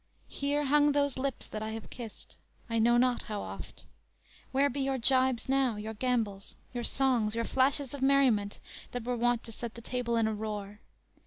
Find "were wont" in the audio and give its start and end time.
9.03-9.43